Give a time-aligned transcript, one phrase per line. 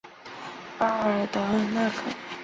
[0.79, 1.39] 巴尔德
[1.75, 1.97] 纳克。